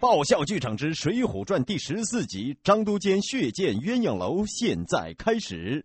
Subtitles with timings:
[0.00, 5.84] 爆笑剧场之《水浒传》第十四集：张都监血溅鸳鸯楼，现在开始。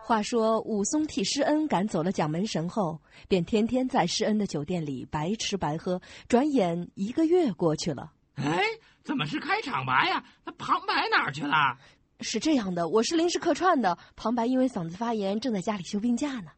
[0.00, 6.00] 话说武松替施恩赶走了蒋门神后，便天天在施恩的酒店里白吃白喝。
[6.28, 8.62] 转眼一个月过去了，哎，
[9.02, 10.22] 怎么是开场白呀？
[10.44, 11.76] 那旁白哪儿去了？
[12.20, 16.52] 是这样的，我是临时客串的，旁白因为嗓子发炎，正在家里休病假呢。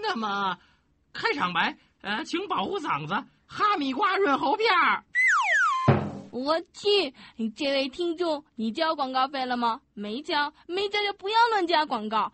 [0.00, 0.56] 那么。
[1.12, 3.14] 开场白，呃，请保护嗓子，
[3.46, 5.04] 哈密瓜润喉片儿。
[6.30, 7.12] 我去，
[7.56, 9.80] 这位听众，你交广告费了吗？
[9.94, 12.32] 没交，没交就不要乱加广告。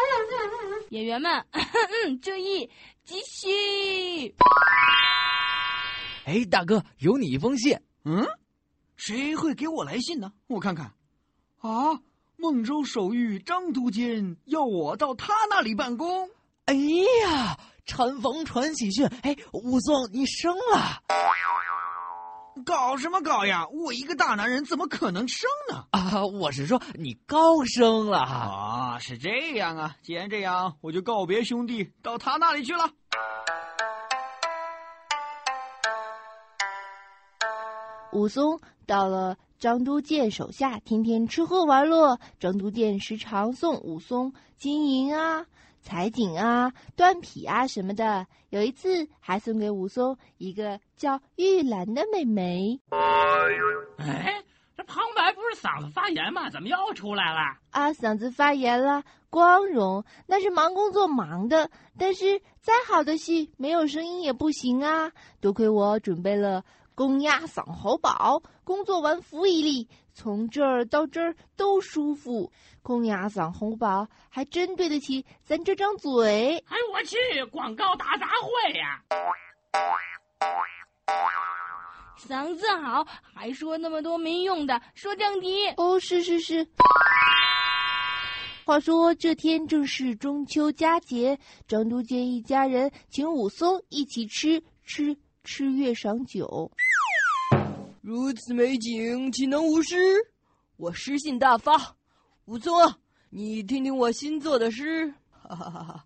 [0.88, 2.70] 演员们，嗯，注意，
[3.04, 4.34] 继续。
[6.24, 7.78] 哎，大哥，有你一封信。
[8.04, 8.26] 嗯，
[8.96, 10.32] 谁会给我来信呢？
[10.46, 10.92] 我看看。
[11.60, 12.00] 啊，
[12.36, 16.30] 孟州守御张都监要我到他那里办公。
[16.64, 17.58] 哎呀！
[17.86, 21.02] 产房传喜讯，哎，武松，你生了？
[22.64, 23.66] 搞什么搞呀！
[23.68, 25.86] 我一个大男人怎么可能生呢？
[25.90, 28.98] 啊，我是说你高升了啊！
[29.00, 32.90] 是这样啊，既然这样，我就告别兄弟，到他那里去了。
[38.12, 42.18] 武松到了张都监手下，天天吃喝玩乐。
[42.38, 45.44] 张都监时常送武松金银啊。
[45.84, 52.80] 采锦啊，断匹啊什么的，有一次还送给武松一个叫玉兰的妹妹。
[53.98, 54.42] 哎，
[54.74, 56.48] 这旁白不是嗓子发炎吗？
[56.48, 57.58] 怎么又出来了？
[57.70, 61.70] 啊，嗓子发炎了，光荣，那是忙工作忙的。
[61.98, 65.12] 但是再好的戏，没有声音也不行啊。
[65.40, 66.64] 多亏我准备了
[66.94, 69.88] 公鸭嗓喉宝，工作完服一粒。
[70.14, 72.50] 从这儿到这儿都舒服，
[72.82, 76.56] 公鸭嗓红宝还真对得起咱这张嘴。
[76.68, 79.02] 哎，我去，广告大杂烩呀！
[82.16, 83.04] 嗓子好，
[83.34, 85.66] 还说那么多没用的，说正题。
[85.76, 86.66] 哦，是是是。
[88.64, 96.70] 话说这天正是中秋佳节，张都监一家人请武松一起吃吃吃月赏酒。
[98.06, 99.96] 如此美景，岂能无诗？
[100.76, 101.96] 我诗兴大发，
[102.44, 102.98] 武松啊，
[103.30, 105.10] 你听听我新作的诗。
[105.30, 106.04] 哈哈哈哈！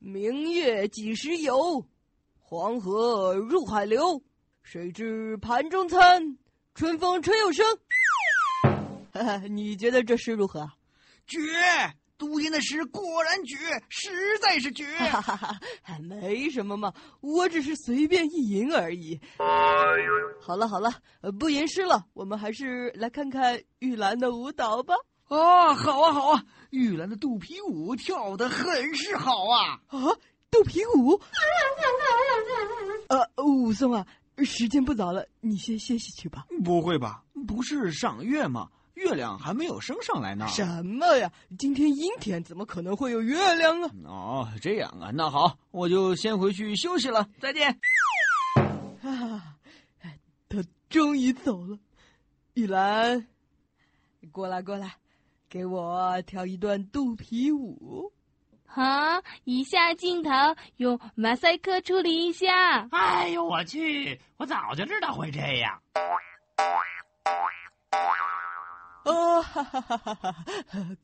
[0.00, 1.86] 明月几时有？
[2.40, 4.20] 黄河入海流。
[4.64, 6.36] 谁知盘中餐，
[6.74, 7.64] 春风吹又生。
[9.12, 10.68] 哈哈，你觉得这诗如何？
[11.28, 11.38] 绝！
[12.18, 13.56] 都监的诗果然绝，
[13.88, 14.10] 实
[14.40, 14.84] 在是绝。
[14.98, 19.18] 哈哈哈，还没什么嘛，我只是随便一吟而已。
[20.50, 20.92] 好了好了，
[21.38, 24.94] 不吟诗了，我们还是来看看玉兰的舞蹈吧。
[25.28, 30.10] 啊，好啊好啊，玉兰的肚皮舞跳得很是好啊啊！
[30.50, 31.20] 肚皮舞。
[33.06, 34.04] 呃，武松啊，
[34.38, 36.46] 时间不早了，你先歇息去吧。
[36.64, 37.22] 不会吧？
[37.46, 38.68] 不是赏月吗？
[38.94, 40.48] 月亮还没有升上来呢。
[40.48, 41.30] 什么呀？
[41.56, 43.90] 今天阴天，怎么可能会有月亮啊？
[44.04, 47.28] 哦，这样啊，那好，我就先回去休息了。
[47.40, 47.78] 再见。
[50.90, 51.78] 终于走了。
[52.54, 53.28] 玉兰，
[54.32, 54.96] 过来过来，
[55.48, 58.12] 给我跳一段肚皮舞。
[58.66, 58.82] 好，
[59.44, 60.30] 以下镜头
[60.78, 62.88] 用马赛克处理一下。
[62.90, 64.20] 哎呦我去！
[64.36, 65.80] 我早就知道会这样。
[69.04, 70.44] 哦，哈哈哈哈哈！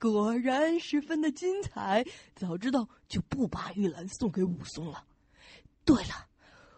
[0.00, 2.04] 果然十分的精彩。
[2.34, 5.04] 早知道就不把玉兰送给武松了。
[5.84, 6.26] 对了，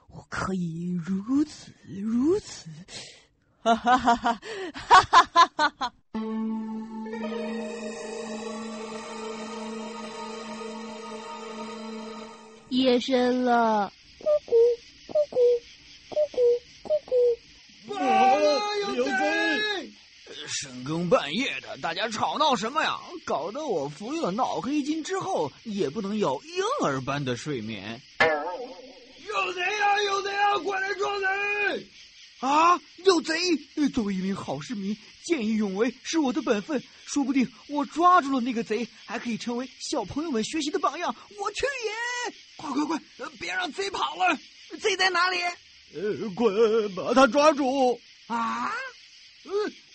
[0.08, 2.68] 我可以如此如此。
[3.62, 4.40] 哈哈哈哈
[4.72, 5.02] 哈！
[5.02, 5.92] 哈哈哈哈！
[12.70, 14.52] 夜深了，咕咕
[15.08, 15.44] 咕咕
[16.08, 16.38] 咕咕。
[16.84, 17.98] 咕咕。
[17.98, 18.06] 啊，
[18.94, 19.10] 有贼！
[20.46, 22.98] 深更半夜的，大家吵闹什么呀？
[23.24, 28.00] 搞得我服用了脑黑金之后，也不能有婴儿般的睡眠。
[28.20, 29.60] 有贼！
[30.78, 31.86] 快来抓贼！
[32.38, 33.34] 啊，有贼！
[33.88, 36.80] 作为一名好市民，见义勇为是我的本分。
[37.04, 41.12] 说不定我抓住了那个贼，还可以成为小朋友们学习的榜样。
[41.36, 42.34] 我去也！
[42.56, 43.00] 快快快，
[43.40, 44.38] 别让贼跑了！
[44.80, 45.38] 贼在哪里？
[45.94, 46.46] 呃，快
[46.94, 48.00] 把他抓住！
[48.28, 48.70] 啊？
[49.44, 49.52] 嗯。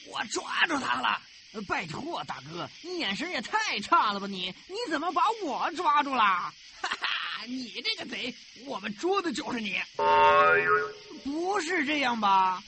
[0.10, 1.22] 我抓住他了！
[1.66, 4.28] 拜托，大哥，你眼神也太差了吧！
[4.28, 6.22] 你你怎么把我抓住了？
[6.22, 7.08] 哈哈，
[7.48, 8.34] 你这个贼，
[8.68, 9.76] 我们捉的就是你！
[11.24, 12.62] 不是这样吧？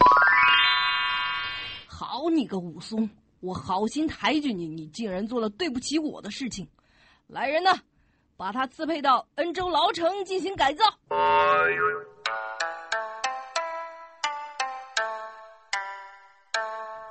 [1.87, 6.67] 好你个武松，我好心抬举你，你竟然做了对不起我的事情！
[7.27, 7.79] 来人呐，
[8.35, 10.83] 把他刺配到恩州牢城进行改造。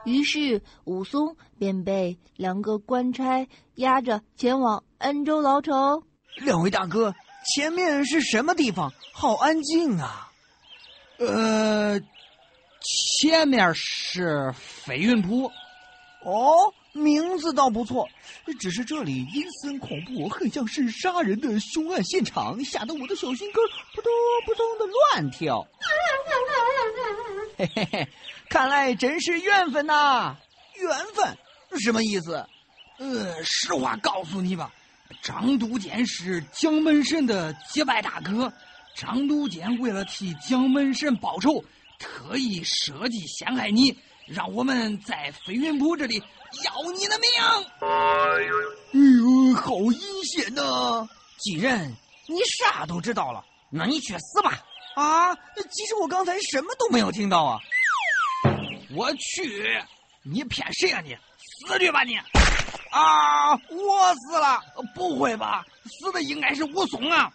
[0.05, 6.02] 于是武松便被两个官差押着前往恩州牢城。
[6.37, 7.14] 两位大哥，
[7.44, 8.93] 前面是什么地方？
[9.12, 10.31] 好安静啊！
[11.19, 12.00] 呃，
[13.20, 15.50] 前面是飞云浦。
[16.25, 18.08] 哦，名字倒不错，
[18.58, 23.62] 只是这里阴森恐怖，很像是杀人的凶案现场，吓得我的小心肝
[23.94, 24.11] 扑通
[24.46, 25.67] 扑通的乱跳。
[27.58, 28.08] 嘿嘿嘿，
[28.49, 30.35] 看来真是缘分呐！
[30.76, 31.37] 缘分
[31.81, 32.44] 什么意思？
[32.99, 34.73] 呃，实话告诉你吧，
[35.23, 38.53] 张都监是蒋门神的结拜大哥。
[38.97, 41.65] 张都监为了替蒋门神报仇，
[41.99, 43.97] 特意设计陷害你。
[44.27, 46.17] 让我们在飞云浦这里
[46.65, 47.31] 要你的命！
[47.81, 47.89] 哎
[48.95, 51.06] 呦，好阴险呐！
[51.39, 51.93] 既然，
[52.27, 54.62] 你啥都知道了，那你去死吧！
[54.95, 57.59] 啊，其实我刚才什么都没有听到啊！
[58.97, 59.79] 我去，
[60.23, 61.15] 你骗谁啊你？
[61.69, 62.17] 死去吧你！
[62.94, 64.61] 啊，我死了？
[64.94, 65.64] 不会吧？
[65.85, 67.29] 死的应该是武松啊！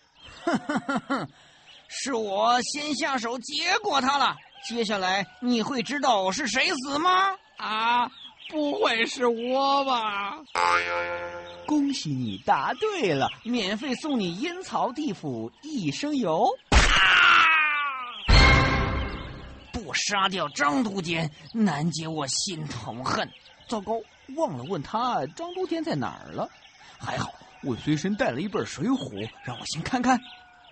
[0.45, 1.27] 哼哼哼哼，
[1.89, 4.35] 是我先下手结果他了。
[4.67, 7.35] 接下来你会知道是谁死吗？
[7.57, 8.09] 啊，
[8.49, 10.37] 不会是我吧？
[11.67, 16.47] 恭喜你答对了，免费送你阴曹地府一生游。
[16.71, 16.79] 啊！
[19.73, 23.29] 不杀掉张都监，难解我心头恨。
[23.67, 23.93] 糟糕，
[24.35, 26.49] 忘了问他张都天在哪儿了。
[26.97, 27.33] 还好
[27.63, 29.09] 我随身带了一本《水浒》，
[29.43, 30.19] 让我先看看。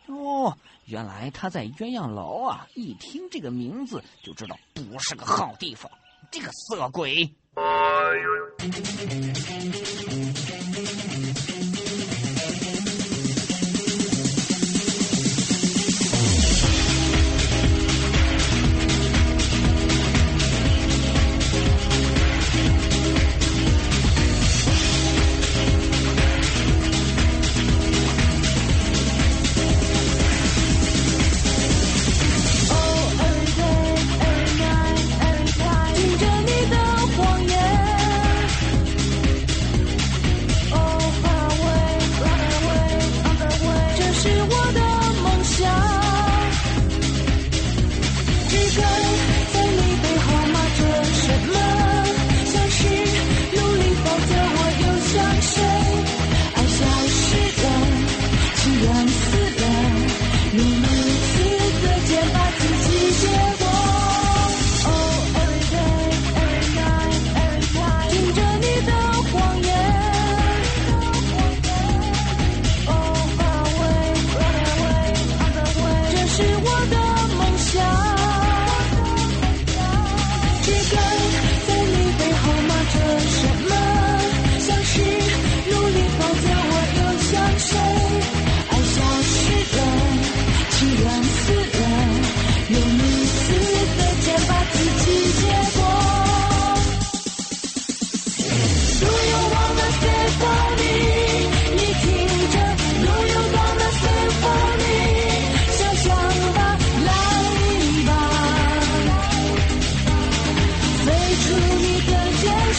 [0.07, 2.65] 哦，原来他在鸳鸯楼啊！
[2.75, 5.91] 一听这个名字就知道不是个好地方。
[6.31, 7.29] 这个色鬼！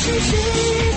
[0.09, 0.88] 自己。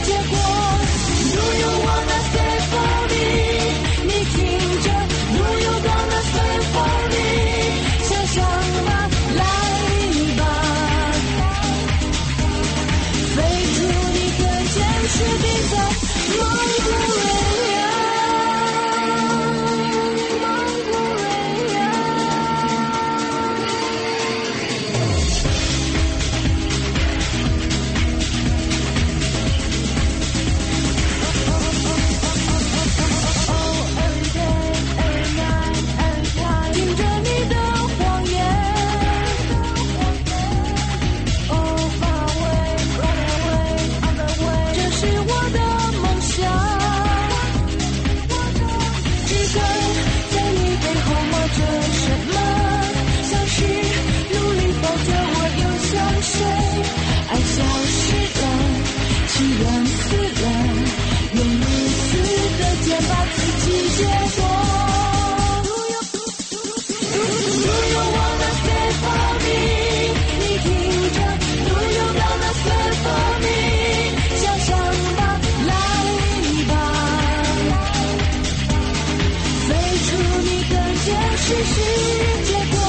[80.43, 82.80] 一个解释是结果。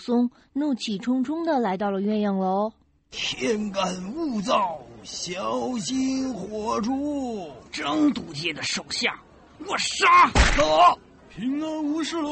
[0.00, 2.72] 松怒气冲冲的来到了鸳鸯楼。
[3.10, 7.50] 天干物燥，小心火烛。
[7.70, 9.20] 张督监的手下，
[9.66, 10.28] 我杀！
[10.56, 12.30] 走，平安无事喽。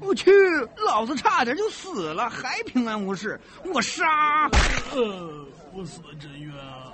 [0.00, 0.32] 我去，
[0.76, 3.40] 老子差点就死了，还平安无事，
[3.72, 4.04] 我杀！
[4.94, 6.92] 呃，我死的真冤啊！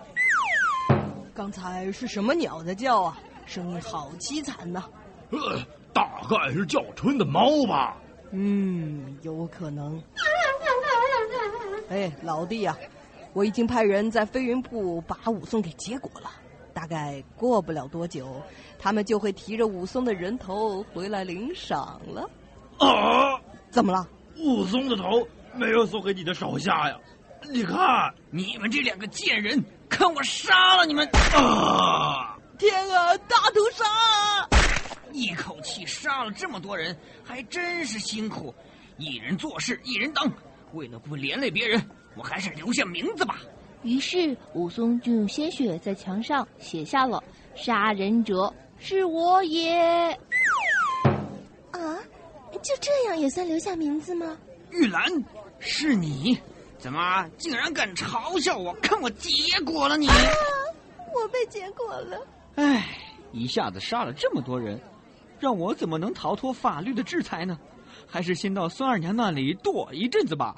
[1.35, 3.19] 刚才是什么鸟在叫啊？
[3.47, 4.85] 声音好凄惨呐、
[5.29, 5.39] 呃，
[5.93, 7.95] 大概是叫春的猫吧。
[8.35, 10.03] 嗯，有可能。
[11.89, 12.77] 哎，老弟呀、
[13.33, 16.31] 我已经派人在飞云铺把武松给结果了。
[16.73, 18.43] 大概过不了多久，
[18.79, 22.29] 他们就会提着武松的人头回来领赏了。
[22.79, 23.41] 啊！
[23.71, 24.09] 怎么了？
[24.39, 25.25] 武松的头
[25.55, 26.97] 没有送给你的手下呀？
[27.53, 31.09] 你看，你们这两个贱人，看我杀了你们！
[31.35, 32.37] 啊！
[32.59, 34.49] 天啊，大屠杀啊！
[35.15, 38.53] 一口气杀了这么多人，还真是辛苦。
[38.99, 40.29] 一人做事一人当，
[40.73, 41.81] 为了不连累别人，
[42.17, 43.39] 我还是留下名字吧。
[43.85, 47.23] 于是武松就用鲜血在墙上写下了
[47.55, 50.11] “杀人者是我也
[51.71, 51.97] 啊，
[52.61, 54.37] 就这样也算留下名字吗？
[54.71, 55.09] 玉兰，
[55.61, 56.37] 是你？
[56.77, 58.75] 怎么竟然敢嘲笑我？
[58.83, 59.31] 看我结
[59.61, 60.09] 果了你！
[60.09, 60.15] 啊，
[61.15, 62.27] 我被结果了。
[62.57, 62.99] 唉，
[63.33, 64.81] 一下子杀了这么多人，
[65.39, 67.59] 让我怎么能逃脱法律的制裁呢？
[68.09, 70.57] 还是先到孙二娘那里躲一阵子吧。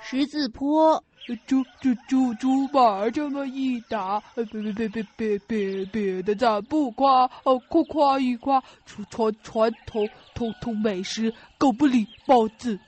[0.00, 1.02] 十字坡。
[1.46, 12.80] 猪猪猪猪把这么一打，别别别别别别别的咱不夸，哦夸夸一夸，传传传统统统美食狗不理包子。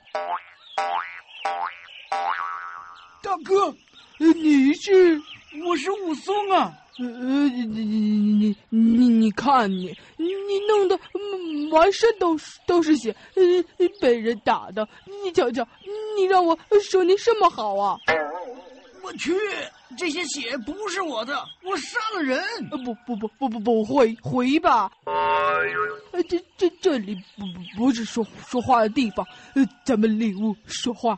[3.21, 3.67] 大哥，
[4.17, 5.21] 呃你是？
[5.65, 6.73] 我是武松啊！
[6.97, 13.43] 呃，你你你你你你看你你你弄得嗯满身都是都是血，呃
[13.99, 14.87] 被人打的，
[15.23, 15.67] 你瞧瞧，
[16.17, 17.97] 你让我说你什么好啊？
[19.03, 19.33] 我去，
[19.97, 22.39] 这些血不是我的，我杀了人！
[22.71, 24.91] 呃不不不不不不回回吧！
[25.05, 31.17] 呃这这这里不不不是说说话的地方，呃咱们里屋说话。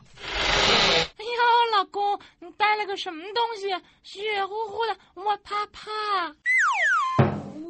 [1.16, 3.68] 哎呦，老公，你带了个什么东西？
[4.02, 6.34] 血乎乎的，我怕怕。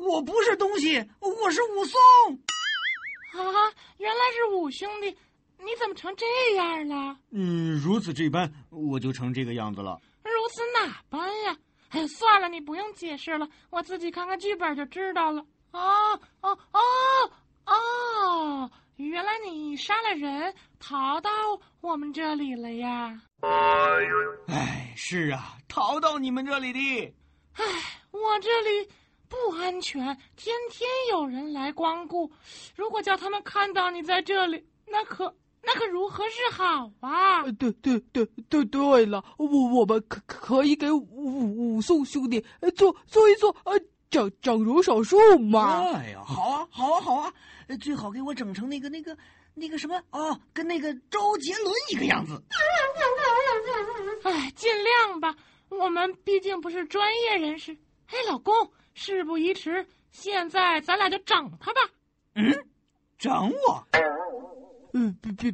[0.06, 2.00] 我不是东西，我是武松。
[3.32, 5.08] 啊，原来是武兄弟，
[5.58, 7.16] 你怎么成这样了？
[7.30, 10.00] 嗯，如此这般，我就成这个样子了。
[10.22, 11.56] 如此哪般呀？
[11.90, 15.44] 哎呀，算了，你不用解释了，我自己看看剧本就知道了。
[15.72, 16.80] 哦哦哦
[17.66, 21.30] 哦，原来你杀了人，逃到
[21.80, 23.20] 我们这里了呀？
[24.46, 27.14] 哎，是啊，逃到你们这里的。
[27.54, 27.64] 哎，
[28.10, 28.88] 我这里
[29.28, 30.04] 不安全，
[30.36, 32.30] 天天有人来光顾。
[32.74, 37.42] 如果叫他们看到你在这里，那可那可如何是好啊？
[37.52, 43.78] 对对对对对了，我我们可可以给武武松兄弟做做一做呃
[44.14, 45.90] 整整容手术嘛？
[45.92, 47.34] 哎呀，好啊，好啊，好啊！
[47.80, 49.16] 最好给我整成那个那个
[49.54, 52.40] 那个什么哦，跟那个周杰伦一个样子。
[54.22, 55.34] 哎，尽量吧，
[55.68, 57.76] 我们毕竟不是专业人士。
[58.06, 58.54] 哎，老公，
[58.94, 61.80] 事不宜迟，现在咱俩就整他吧。
[62.36, 62.54] 嗯，
[63.18, 63.32] 整
[63.66, 63.84] 我？
[64.92, 65.52] 嗯，别别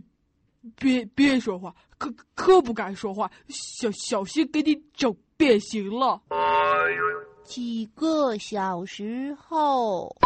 [0.76, 6.20] 别别说话，可可不敢说话，小小心给你整变形了。
[7.50, 10.16] 几个小时后，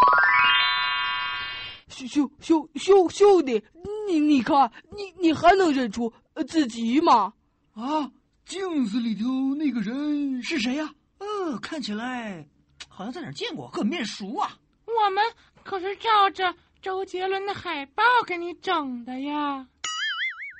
[1.88, 3.64] 兄兄兄兄兄弟，
[4.06, 6.12] 你你看，你你还能认出
[6.46, 7.32] 自己吗？
[7.72, 8.12] 啊，
[8.44, 12.46] 镜子里头那个人是谁呀、呃，看起来
[12.88, 14.58] 好像在哪儿见过，很面熟啊。
[14.84, 15.24] 我们
[15.64, 19.66] 可是照着周杰伦的海报给你整的呀。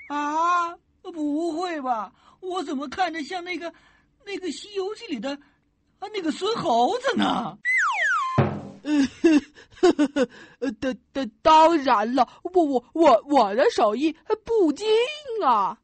[0.08, 2.10] 啊，不会吧？
[2.40, 3.70] 我怎么看着像那个
[4.24, 5.38] 那个《西游记》里的
[6.00, 7.56] 啊那个孙猴子呢？
[10.60, 14.86] 呃， 当当当然了，我我我我的手艺不精
[15.44, 15.76] 啊！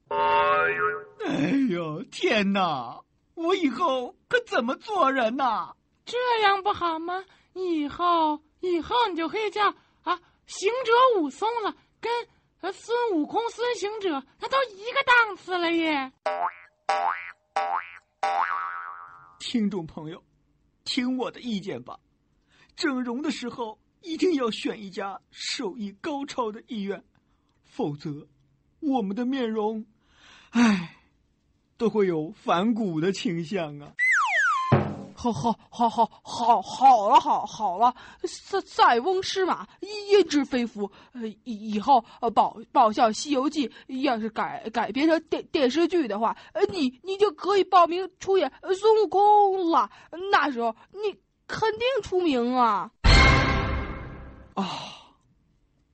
[1.25, 2.99] 哎呦天哪！
[3.35, 5.73] 我以后可怎么做人呐？
[6.05, 7.25] 这样不好吗？
[7.55, 9.67] 以后以后你就可以叫
[10.03, 12.13] 啊行者武松了，跟
[12.61, 16.13] 呃孙悟空、孙行者那都一个档次了耶。
[19.41, 20.23] 听众朋友，
[20.85, 21.99] 听我的意见吧，
[22.77, 27.03] 整容的时候一定要选一家手艺高超的医院，
[27.65, 28.29] 否则
[28.81, 29.87] 我们的面容，
[30.51, 30.95] 唉，
[31.79, 33.95] 都会有反骨的倾向啊！
[35.23, 39.69] 好好好好好好了好好了，塞塞翁失马
[40.11, 40.91] 焉知非福。
[41.13, 43.69] 呃，以后呃爆爆笑《西游记》
[44.01, 49.91] 要是改改编成电电视剧的话，呃，你你就可以报名出演孙悟空了。
[50.33, 51.15] 那时候你
[51.47, 52.91] 肯定出名啊！
[54.55, 54.67] 啊，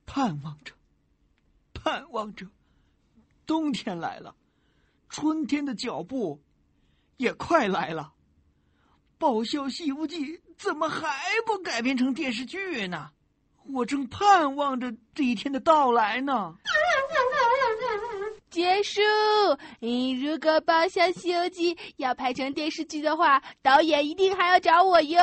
[0.06, 0.72] 盼望着，
[1.74, 2.46] 盼望着，
[3.44, 4.36] 冬天来了，
[5.08, 6.40] 春天的脚步
[7.16, 8.12] 也快来了。
[9.18, 10.24] 爆笑《西游记》
[10.58, 11.08] 怎么还
[11.46, 13.08] 不改编成电视剧呢？
[13.72, 16.54] 我正盼望着这一天的到来呢。
[18.48, 19.00] 结束。
[19.80, 25.18] 嗯，如果《爆笑西游记》要拍成电视剧的话，导演一定还要找我哟。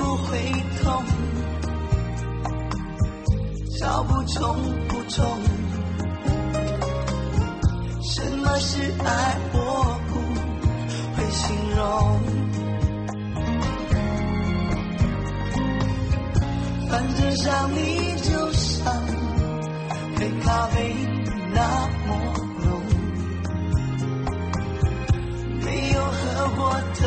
[0.00, 0.38] 不会
[0.82, 1.04] 痛？
[3.78, 4.56] 找不中
[4.88, 5.24] 不重，
[8.02, 9.38] 什么是爱？
[9.52, 9.56] 我
[10.08, 10.12] 不
[11.16, 11.44] 会形
[11.76, 11.78] 容。
[16.88, 17.78] 反正想你
[18.22, 18.92] 就像
[20.16, 20.94] 黑咖啡
[21.54, 21.60] 那
[22.06, 22.08] 么
[22.64, 22.66] 浓。
[25.62, 26.16] 没有喝
[26.56, 26.58] 过
[27.00, 27.02] 的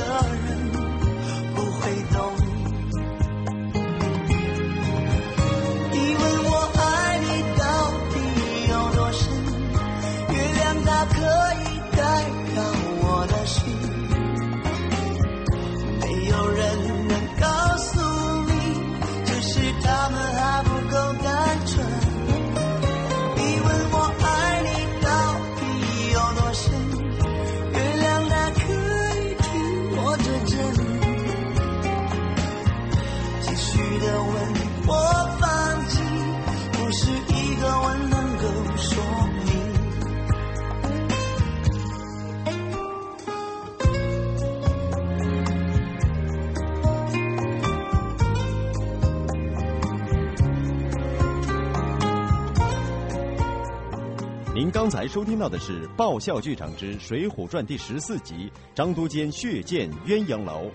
[54.93, 58.35] 才收听到的是《爆笑剧场之水浒传》第十四集
[58.75, 60.65] 《张都监血溅鸳鸯楼》，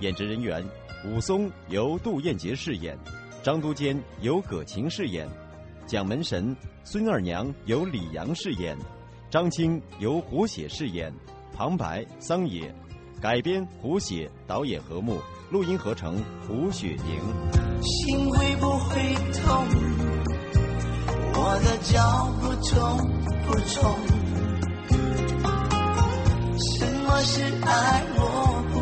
[0.00, 0.62] 演职人员：
[1.06, 2.94] 武松由杜彦杰饰演，
[3.42, 5.26] 张都监由葛晴饰演，
[5.86, 6.54] 蒋门神
[6.84, 8.76] 孙二娘由李阳饰演，
[9.30, 11.10] 张青由胡写饰演，
[11.56, 12.70] 旁白桑野，
[13.22, 15.18] 改编胡写，导演何木，
[15.50, 17.80] 录音合成胡雪莹。
[17.80, 19.66] 心会不会痛？
[21.34, 23.96] 我的脚步重不重？
[26.58, 28.02] 什么是爱？
[28.16, 28.20] 我
[28.72, 28.74] 不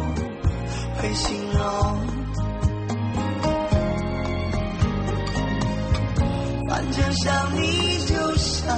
[1.01, 1.61] 会形容。
[6.69, 8.77] 反正想你就像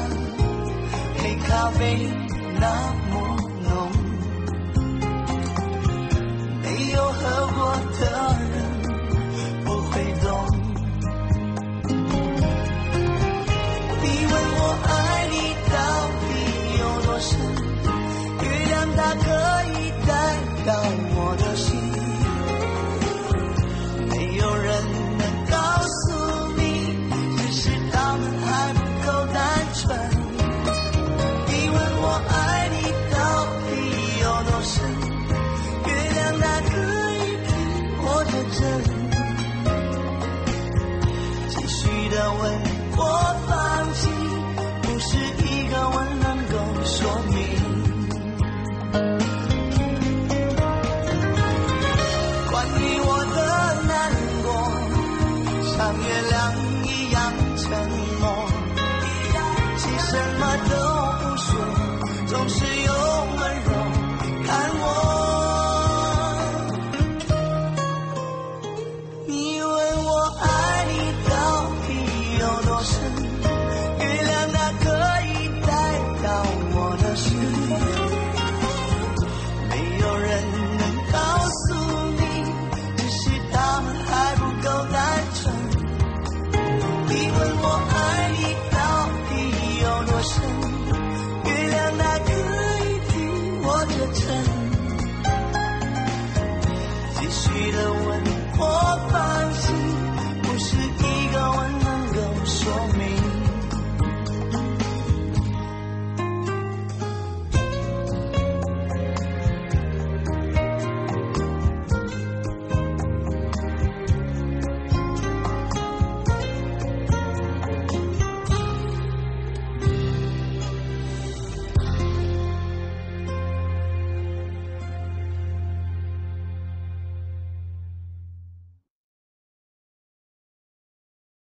[1.18, 2.08] 黑咖啡
[2.58, 2.66] 那
[3.10, 3.31] 么